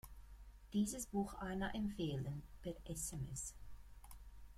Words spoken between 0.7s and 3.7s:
Dieses Buch Anna empfehlen, per SMS.